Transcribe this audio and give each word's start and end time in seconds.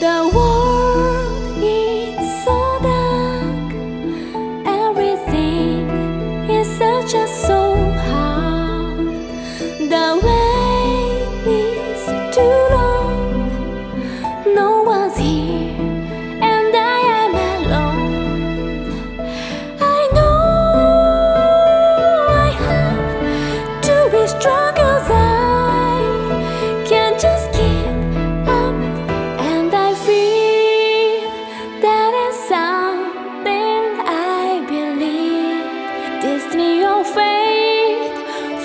The 0.00 0.30
world 0.34 1.62
is 1.62 2.44
so 2.44 2.78
dark, 2.80 3.70
everything 4.66 5.90
is 6.48 6.66
such 6.78 7.12
a 7.12 7.28
so 7.28 7.74
hard. 8.08 9.08
The 9.92 10.18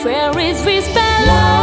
Where 0.05 0.37
is 0.37 0.63
this 0.63 0.85
balance? 0.93 1.54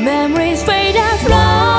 Memories 0.00 0.62
fade 0.62 0.96
and 0.96 1.28
long. 1.28 1.69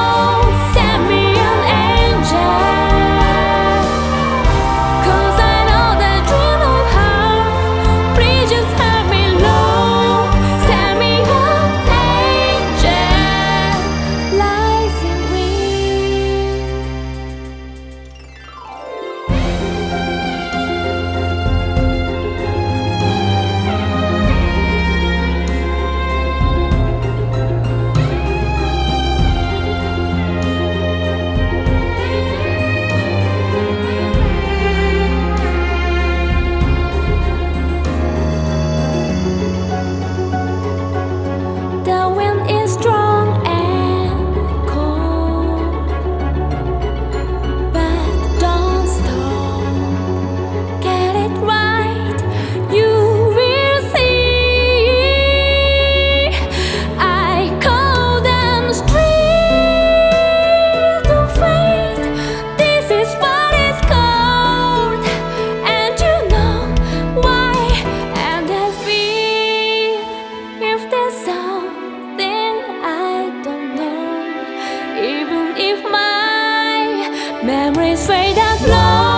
Memories 77.44 78.06
fade 78.06 78.38
and 78.38 78.60
flow 78.60 79.11